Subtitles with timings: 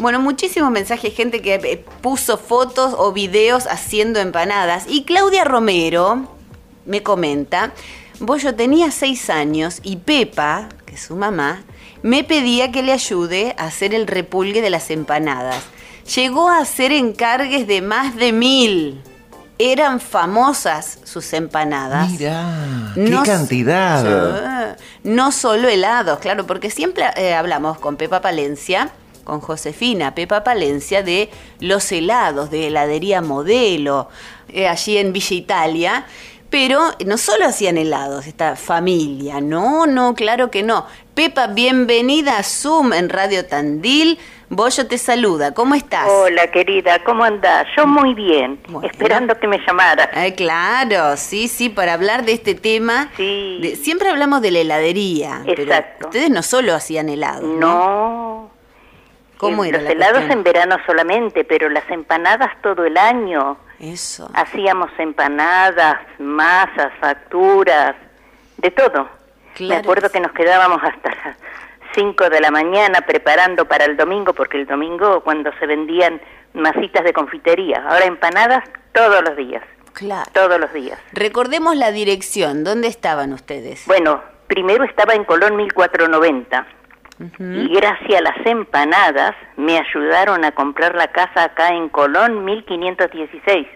[0.00, 4.86] Bueno, muchísimos mensajes, gente que eh, puso fotos o videos haciendo empanadas.
[4.88, 6.26] Y Claudia Romero
[6.86, 7.70] me comenta,
[8.18, 11.62] vos yo tenía seis años y Pepa, que es su mamá,
[12.02, 15.62] me pedía que le ayude a hacer el repulgue de las empanadas.
[16.16, 19.00] Llegó a hacer encargues de más de mil.
[19.56, 22.10] Eran famosas sus empanadas.
[22.10, 24.76] Mira, qué cantidad.
[25.04, 28.90] No solo helados, claro, porque siempre eh, hablamos con Pepa Palencia
[29.26, 31.28] con Josefina Pepa Palencia de
[31.60, 34.08] los helados de heladería Modelo,
[34.48, 36.06] eh, allí en Villa Italia.
[36.48, 40.86] Pero no solo hacían helados, esta familia, no, no, claro que no.
[41.14, 44.18] Pepa, bienvenida a Zoom en Radio Tandil.
[44.48, 46.06] Bollo te saluda, ¿cómo estás?
[46.08, 47.66] Hola querida, ¿cómo andás?
[47.76, 50.08] Yo muy bien, esperando que me llamara.
[50.14, 53.10] Ay, claro, sí, sí, para hablar de este tema.
[53.16, 53.74] Sí.
[53.82, 55.42] siempre hablamos de la heladería.
[55.46, 55.94] Exacto.
[55.98, 57.42] Pero ustedes no solo hacían helados.
[57.42, 58.50] No,
[59.36, 63.58] ¿Cómo era Los helados en verano solamente, pero las empanadas todo el año.
[63.78, 64.30] Eso.
[64.34, 67.94] Hacíamos empanadas, masas, facturas,
[68.56, 69.08] de todo.
[69.60, 71.36] Me acuerdo que nos quedábamos hasta las
[71.94, 76.20] 5 de la mañana preparando para el domingo, porque el domingo cuando se vendían
[76.54, 77.84] masitas de confitería.
[77.88, 79.62] Ahora empanadas todos los días.
[79.92, 80.30] Claro.
[80.32, 80.98] Todos los días.
[81.12, 82.64] Recordemos la dirección.
[82.64, 83.86] ¿Dónde estaban ustedes?
[83.86, 86.66] Bueno, primero estaba en Colón 1490
[87.18, 93.66] y gracias a las empanadas me ayudaron a comprar la casa acá en Colón 1516,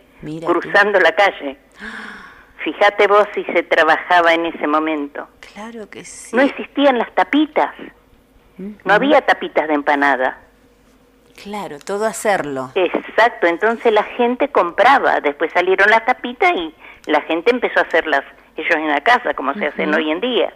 [0.44, 1.56] cruzando la calle.
[2.62, 5.28] Fíjate vos si se trabajaba en ese momento.
[5.54, 6.36] Claro que sí.
[6.36, 7.74] No existían las tapitas.
[8.58, 10.38] No había tapitas de empanada.
[11.42, 12.70] Claro, todo hacerlo.
[12.74, 16.74] Exacto, entonces la gente compraba, después salieron las tapitas y
[17.06, 18.22] la gente empezó a hacerlas
[18.56, 20.52] ellos en la casa, como se hacen hoy en día.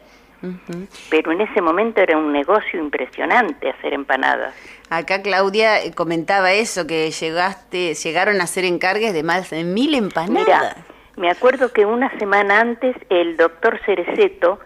[1.11, 4.55] Pero en ese momento era un negocio impresionante hacer empanadas.
[4.91, 9.95] Acá Claudia eh, comentaba eso, que llegaste, llegaron a hacer encargues de más de mil
[9.95, 10.77] empanadas.
[11.17, 14.61] me acuerdo que una semana antes el doctor Cereceto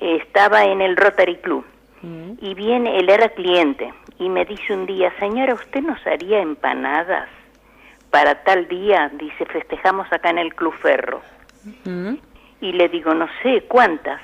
[0.00, 1.64] eh, estaba en el Rotary Club
[2.40, 7.28] y viene, él era cliente y me dice un día, señora, ¿usted nos haría empanadas
[8.10, 9.10] para tal día?
[9.14, 11.20] Dice, festejamos acá en el Club Ferro.
[12.60, 14.20] Y le digo, no sé, ¿cuántas?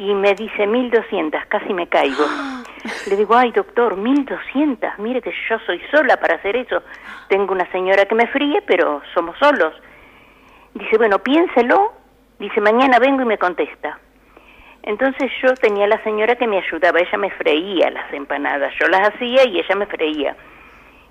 [0.00, 2.24] Y me dice 1200, casi me caigo.
[3.10, 6.82] Le digo, ay doctor, 1200, mire que yo soy sola para hacer eso.
[7.28, 9.74] Tengo una señora que me fríe, pero somos solos.
[10.72, 11.92] Dice, bueno, piénselo.
[12.38, 13.98] Dice, mañana vengo y me contesta.
[14.84, 19.06] Entonces yo tenía la señora que me ayudaba, ella me freía las empanadas, yo las
[19.10, 20.34] hacía y ella me freía.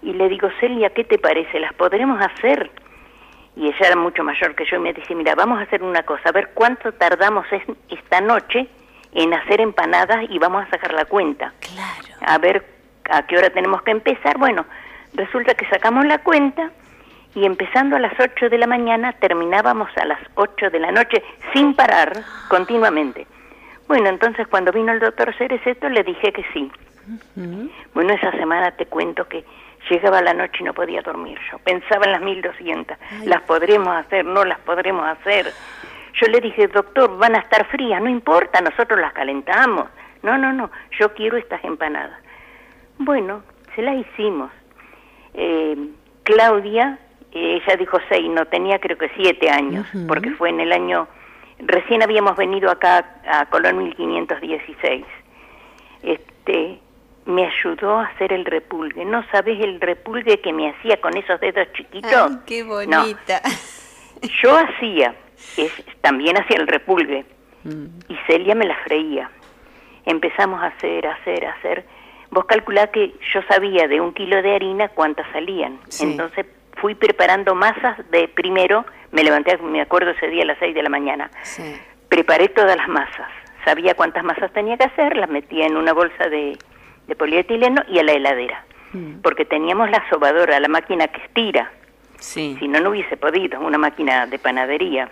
[0.02, 1.60] Y le digo, Celia, ¿qué te parece?
[1.60, 2.72] ¿Las podremos hacer?
[3.56, 6.02] Y ella era mucho mayor que yo y me dice, mira, vamos a hacer una
[6.02, 7.46] cosa, a ver cuánto tardamos
[7.90, 8.68] esta noche
[9.14, 11.54] en hacer empanadas y vamos a sacar la cuenta.
[11.60, 12.18] Claro.
[12.22, 12.66] A ver
[13.10, 14.38] a qué hora tenemos que empezar.
[14.38, 14.66] Bueno,
[15.14, 16.72] resulta que sacamos la cuenta
[17.36, 21.24] y empezando a las 8 de la mañana terminábamos a las 8 de la noche
[21.54, 23.28] sin parar continuamente.
[23.88, 26.72] Bueno, entonces cuando vino el doctor Cereceto le dije que sí.
[27.96, 29.44] Bueno, esa semana te cuento que
[29.90, 31.58] llegaba la noche y no podía dormir yo.
[31.60, 32.98] Pensaba en las 1200.
[33.26, 35.52] Las podremos hacer, no las podremos hacer.
[36.20, 39.86] Yo le dije, doctor, van a estar frías, no importa, nosotros las calentamos.
[40.22, 40.70] No, no, no,
[41.00, 42.20] yo quiero estas empanadas.
[42.98, 43.44] Bueno,
[43.76, 44.52] se las hicimos.
[45.34, 45.78] Eh,
[46.24, 47.00] Claudia,
[47.32, 51.08] eh, ella dijo seis, no tenía creo que siete años, porque fue en el año,
[51.60, 55.06] recién habíamos venido acá a Colón 1516.
[56.04, 56.80] Este,
[57.26, 59.06] me ayudó a hacer el repulgue.
[59.06, 62.38] ¿No sabes el repulgue que me hacía con esos dedos chiquitos?
[62.46, 63.42] qué bonita.
[64.42, 65.16] Yo hacía
[65.58, 67.26] es, también hacía el repulgue.
[67.64, 67.86] Mm.
[68.08, 69.30] Y Celia me la freía.
[70.06, 71.86] Empezamos a hacer, a hacer, a hacer.
[72.32, 75.80] Vos calculá que yo sabía de un kilo de harina cuántas salían.
[76.00, 76.46] Entonces
[76.80, 80.84] fui preparando masas de primero, me levanté, me acuerdo ese día a las 6 de
[80.84, 81.30] la mañana.
[82.08, 83.28] Preparé todas las masas.
[83.66, 86.58] Sabía cuántas masas tenía que hacer, las metía en una bolsa de,
[87.18, 88.64] polietileno y a la heladera.
[88.94, 89.22] Mm.
[89.22, 91.72] Porque teníamos la sobadora, la máquina que estira.
[92.20, 95.10] Si no, no hubiese podido, una máquina de panadería.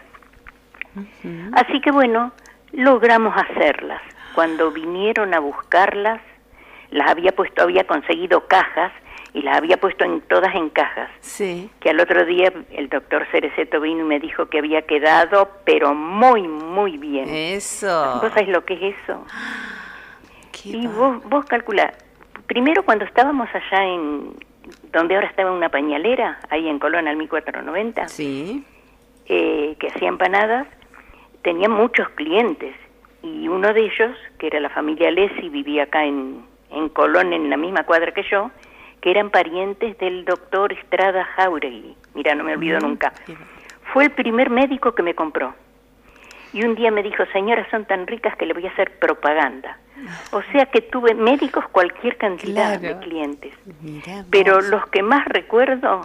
[1.53, 2.31] Así que bueno,
[2.71, 4.01] logramos hacerlas.
[4.33, 6.21] Cuando vinieron a buscarlas,
[6.91, 8.91] las había puesto, había conseguido cajas
[9.33, 11.09] y las había puesto en todas en cajas.
[11.21, 11.69] Sí.
[11.79, 15.94] Que al otro día el doctor Cereceto vino y me dijo que había quedado, pero
[15.94, 17.27] muy, muy bien.
[17.29, 18.19] Eso.
[18.21, 19.25] ¿Vos sabés lo que es eso?
[20.63, 21.94] y vos, vos calculá,
[22.47, 24.33] primero cuando estábamos allá en,
[24.91, 28.65] donde ahora estaba una pañalera, ahí en Colón al 1490, sí.
[29.27, 30.67] Eh, que hacía empanadas,
[31.47, 32.75] tenía muchos clientes
[33.23, 36.41] y uno de ellos, que era la familia Lesi, vivía acá en,
[36.71, 38.51] en Colón, en la misma cuadra que yo,
[38.99, 41.95] que eran parientes del doctor Estrada Jauregui.
[42.15, 43.13] Mira, no me olvido Mm, nunca.
[43.94, 45.53] Fue el primer médico que me compró.
[46.51, 49.77] Y un día me dijo, señora, son tan ricas que le voy a hacer propaganda.
[50.33, 52.99] O sea que tuve médicos cualquier cantidad Claro.
[52.99, 53.53] de clientes.
[53.81, 56.01] Mirá Pero los que más recuerdo,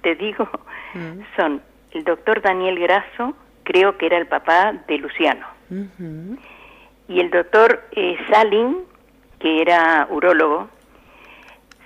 [0.00, 0.48] te digo,
[0.94, 1.20] Mm.
[1.36, 1.60] son
[1.92, 3.34] el doctor Daniel Grasso,
[3.68, 5.46] creo que era el papá de Luciano,
[7.06, 8.78] y el doctor eh, Salin,
[9.38, 10.68] que era urólogo.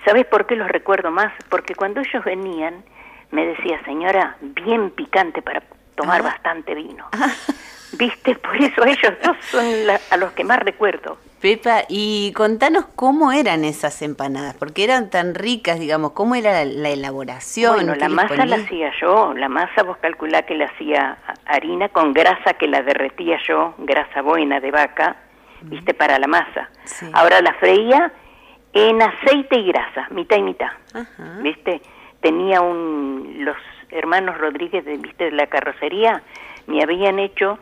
[0.05, 1.33] ¿Sabes por qué los recuerdo más?
[1.49, 2.83] Porque cuando ellos venían,
[3.31, 5.61] me decía, señora, bien picante para
[5.95, 6.23] tomar Ah.
[6.23, 7.05] bastante vino.
[7.93, 8.35] ¿Viste?
[8.43, 11.17] Por eso ellos dos son la- a los que más recuerdo.
[11.41, 16.65] Pepa, y contanos cómo eran esas empanadas, porque eran tan ricas, digamos, cómo era la,
[16.65, 17.73] la elaboración.
[17.75, 21.89] Bueno, ¿Qué la masa la hacía yo, la masa vos calculá que la hacía harina
[21.89, 25.17] con grasa que la derretía yo, grasa buena de vaca,
[25.63, 26.69] viste, para la masa.
[26.85, 27.07] Sí.
[27.13, 28.13] Ahora la freía
[28.71, 31.39] en aceite y grasa, mitad y mitad, Ajá.
[31.41, 31.81] viste.
[32.21, 33.57] Tenía un, los
[33.89, 36.23] hermanos Rodríguez, de, viste, de la carrocería,
[36.67, 37.59] me habían hecho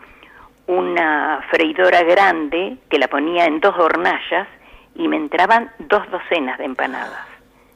[0.67, 4.47] una freidora grande que la ponía en dos hornallas
[4.95, 7.27] y me entraban dos docenas de empanadas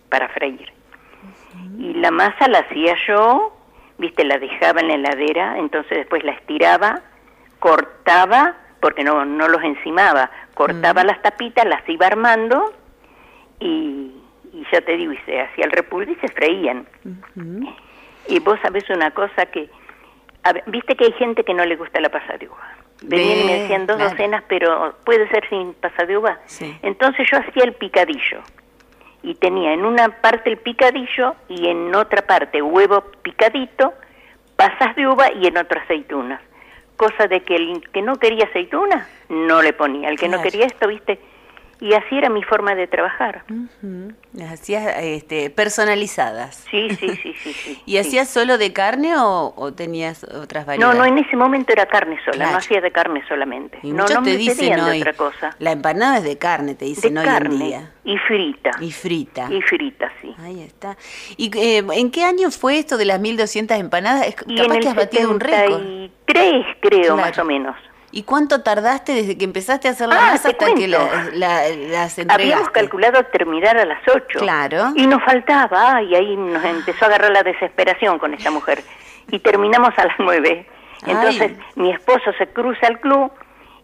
[0.10, 0.72] para freír.
[1.78, 3.56] Y la masa la hacía yo,
[3.98, 7.02] viste, la dejaba en la heladera, entonces después la estiraba,
[7.60, 12.74] cortaba, porque no, no los encimaba, cortaba las tapitas, las iba armando
[13.60, 14.12] y,
[14.54, 16.86] y ya te digo, y se hacía el repulgue y se freían.
[18.28, 19.70] Y vos sabés una cosa que,
[20.46, 22.76] a ver, viste que hay gente que no le gusta la pasa de uva.
[23.02, 24.12] Venían y me decían dos claro.
[24.12, 26.40] docenas, pero puede ser sin pasa de uva.
[26.46, 26.78] Sí.
[26.84, 28.42] Entonces yo hacía el picadillo.
[29.24, 33.96] Y tenía en una parte el picadillo y en otra parte huevo picadito,
[34.56, 36.40] pasas de uva y en otra aceitunas.
[36.96, 40.10] Cosa de que el que no quería aceitunas no le ponía.
[40.10, 41.20] El que no quería esto, viste.
[41.82, 43.44] Y así era mi forma de trabajar.
[43.50, 44.14] Ujú.
[44.34, 46.66] Las hacías este, personalizadas.
[46.72, 47.54] Sí, sí, sí, sí.
[47.54, 47.98] sí ¿Y sí.
[47.98, 50.98] hacías solo de carne o, o tenías otras No, variedades?
[50.98, 52.52] no, en ese momento era carne sola, Claro.
[52.52, 53.80] no hacía de carne solamente.
[53.84, 55.56] Y no, no te me dicen de hoy, otra cosa.
[55.60, 57.92] la empanada es de carne, te dicen De hoy en carne día.
[58.06, 58.72] y frita.
[58.80, 59.48] Y frita.
[59.52, 60.34] Y frita, sí.
[60.40, 60.98] Ahí está.
[61.38, 64.28] ¿Y eh, en qué año fue esto de las 1200 empanadas?
[64.28, 65.82] Es, Y capaz en el que has batido un récord.
[65.82, 67.18] 73, creo, Claro.
[67.18, 67.76] más o menos.
[68.16, 71.68] ¿Y cuánto tardaste desde que empezaste a hacer la Ah, masa hasta que la- la-
[71.68, 72.32] las entregaste?
[72.34, 74.40] Habíamos calculado terminar a las 8.
[74.40, 74.94] Claro.
[74.96, 78.82] Y nos faltaba, y ahí nos empezó a agarrar la desesperación con esta mujer.
[79.32, 80.66] Y terminamos a las 9.
[81.06, 81.58] Entonces Ay.
[81.76, 83.34] mi esposo se cruza al club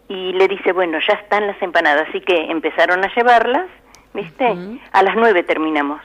[0.08, 2.08] y le dice, bueno, ya están las empanadas.
[2.08, 3.66] Así que empezaron a llevarlas,
[4.14, 4.56] ¿viste?
[4.92, 6.00] A las 9 terminamos.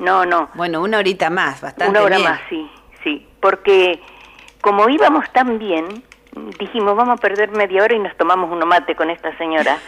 [0.00, 0.50] No, no.
[0.54, 2.30] Bueno, una horita más, bastante Una hora bien.
[2.30, 2.70] más, sí,
[3.02, 3.26] sí.
[3.40, 4.00] Porque
[4.60, 6.04] como íbamos tan bien,
[6.58, 9.78] dijimos, vamos a perder media hora y nos tomamos uno mate con esta señora.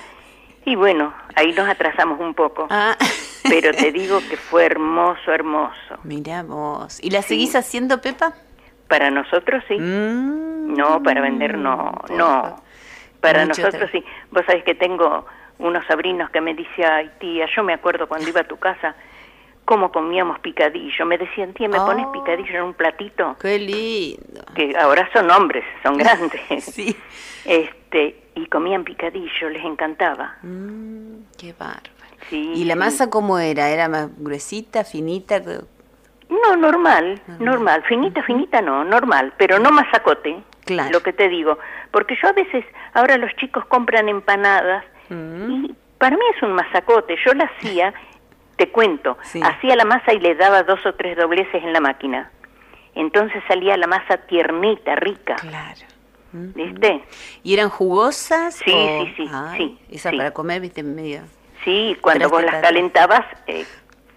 [0.67, 2.67] Y bueno, ahí nos atrasamos un poco.
[2.71, 2.97] Ah.
[3.45, 5.99] Pero te digo que fue hermoso, hermoso.
[6.05, 6.99] Mirá vos.
[7.03, 7.29] ¿Y la Sí.
[7.29, 8.33] seguís haciendo, Pepa?
[8.89, 9.79] Para nosotros sí.
[9.79, 10.75] Mm.
[10.77, 12.57] No, para vender no, no.
[13.21, 14.03] Para Mucho nosotros sí.
[14.31, 15.27] Vos sabés que tengo
[15.59, 18.95] unos sobrinos que me dicen, ay tía, yo me acuerdo cuando iba a tu casa,
[19.65, 21.07] cómo comíamos picadillo.
[21.07, 22.13] Me decían, tía, ¿me pones Oh.
[22.13, 23.37] picadillo en un platito?
[23.41, 24.45] Qué lindo.
[24.55, 26.65] Que ahora son hombres, son grandes.
[26.65, 26.97] Sí.
[27.45, 30.37] Este, y comían picadillo, les encantaba.
[30.43, 31.91] Mm, qué bárbaro.
[32.31, 33.69] Sí, ¿Y la masa cómo era?
[33.69, 35.41] ¿Era más gruesita, finita?
[36.31, 37.85] No, normal, normal.
[37.87, 40.43] Finita, finita no, normal, pero no masacote.
[40.65, 40.91] Claro.
[40.93, 41.59] Lo que te digo.
[41.91, 45.67] Porque yo a veces, ahora los chicos compran empanadas Mm.
[45.67, 47.15] y para mí es un masacote.
[47.27, 47.93] Yo la hacía,
[48.57, 49.41] te cuento, Sí.
[49.43, 52.31] hacía la masa y le daba dos o tres dobleces en la máquina.
[52.95, 55.37] Entonces salía la masa tiernita, rica.
[55.37, 55.81] Claro.
[56.33, 57.05] ¿Viste?
[57.45, 58.55] ¿Y eran jugosas?
[58.57, 60.17] Sí, o- sí, sí, sí, Esas sí.
[60.17, 61.21] para comer, viste, medio...
[61.65, 63.65] Sí, cuando vos las calentabas eh,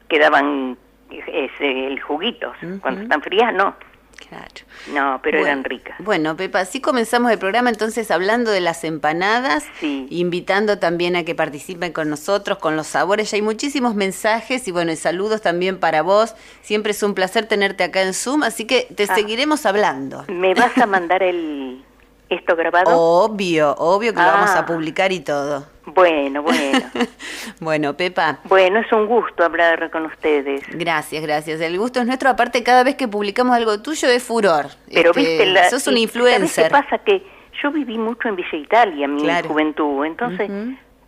[0.09, 0.77] quedaban
[1.09, 2.57] eh, el juguitos.
[2.81, 3.75] Cuando están frías, no.
[4.17, 4.45] Claro.
[4.93, 5.95] No, pero Bueno, eran ricas.
[5.99, 10.07] Bueno, Pepa, así comenzamos el programa entonces hablando de las empanadas, Sí.
[10.09, 13.31] invitando también a que participen con nosotros, con los sabores.
[13.31, 16.35] Ya hay muchísimos mensajes y bueno, y saludos también para vos.
[16.61, 19.15] Siempre es un placer tenerte acá en Zoom, así que te Ah.
[19.15, 20.25] seguiremos hablando.
[20.27, 21.83] ¿Me vas a mandar el
[22.29, 22.89] esto grabado?
[22.99, 24.59] Obvio, obvio que lo vamos Ah.
[24.59, 25.65] a publicar y todo.
[25.87, 26.79] Bueno, bueno.
[27.61, 30.61] bueno, Pepa, bueno, es un gusto hablar con ustedes.
[30.69, 31.61] gracias, gracias.
[31.61, 32.29] El gusto es nuestro.
[32.29, 34.65] Aparte, cada vez que publicamos algo tuyo es furor.
[34.93, 36.69] Pero Este, viste, la, sos un influencer.
[36.69, 37.03] ¿Sabes qué pasa?
[37.03, 37.25] Que
[37.63, 39.47] yo viví mucho en Villa Italia, en mi Claro.
[39.47, 40.05] juventud.
[40.05, 40.51] Entonces,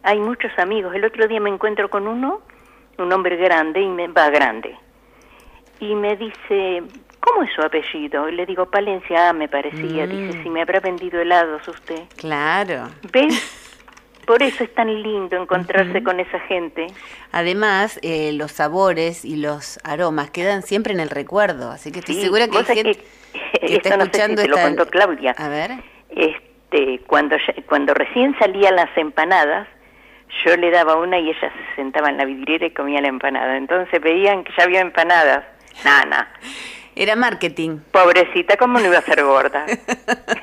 [0.03, 0.95] hay muchos amigos.
[0.95, 2.41] El otro día me encuentro con uno,
[2.97, 4.75] un hombre grande, y me va grande.
[5.81, 6.83] Y me dice,
[7.19, 8.29] ¿cómo es su apellido?
[8.29, 10.05] Y le digo, Palencia, ah, me parecía.
[10.05, 10.09] Mm.
[10.09, 12.03] Dice, si me habrá vendido helados usted.
[12.15, 12.87] Claro.
[13.11, 13.65] ¿Ves?
[14.29, 16.85] por eso es tan lindo encontrarse con esa gente.
[17.31, 22.13] Además, eh, los sabores y los aromas quedan siempre en el recuerdo, así que estoy
[22.13, 22.99] segura que hay gente
[23.59, 25.31] que, está escuchando lo contó Claudia.
[25.35, 25.71] A ver.
[26.09, 29.67] Este, cuando, cuando recién salían las empanadas,
[30.45, 33.57] yo le daba una y ella se sentaba en la vidriera y comía la empanada.
[33.57, 35.43] Entonces veían que ya había empanadas.
[35.83, 36.31] Nada,
[36.99, 37.79] Era marketing.
[37.93, 39.65] Pobrecita, ¿cómo no iba a ser gorda?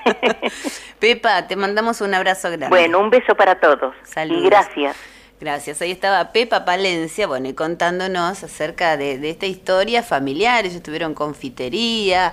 [0.99, 2.69] Pepa, te mandamos un abrazo grande.
[2.69, 3.95] Bueno, un beso para todos.
[4.05, 4.43] Saludos.
[4.43, 4.97] Y gracias.
[5.39, 5.83] Gracias.
[5.83, 10.65] Ahí estaba Pepa Palencia, bueno, y contándonos acerca de, de esta historia familiar.
[10.65, 12.33] Ellos tuvieron confitería,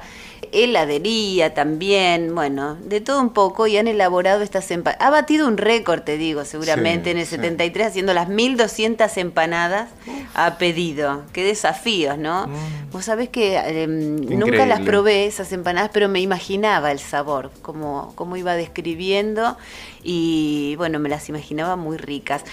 [0.51, 5.05] heladería también, bueno, de todo un poco y han elaborado estas empanadas.
[5.05, 9.89] Ha batido un récord, te digo, seguramente en el 73 haciendo las 1200 empanadas
[10.33, 11.23] a pedido.
[11.33, 12.47] Qué desafíos, ¿no?
[12.47, 12.91] Mm.
[12.91, 18.13] Vos sabés que em, nunca las probé esas empanadas, pero me imaginaba el sabor, como,
[18.15, 19.57] como iba describiendo
[20.03, 22.43] y bueno, me las imaginaba muy ricas.